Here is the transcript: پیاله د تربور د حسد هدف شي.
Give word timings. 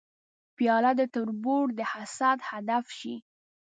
پیاله 0.57 0.91
د 0.99 1.01
تربور 1.13 1.65
د 1.77 1.79
حسد 1.91 2.39
هدف 2.49 2.85
شي. 2.99 3.15